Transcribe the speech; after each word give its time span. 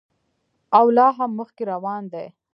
او 0.77 0.85
لا 0.97 1.07
هم 1.17 1.31
مخکې 1.39 1.63
روان 1.73 2.03
دی. 2.13 2.25